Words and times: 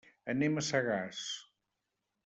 Anem 0.33 0.57
a 0.61 0.63
Sagàs. 0.69 1.21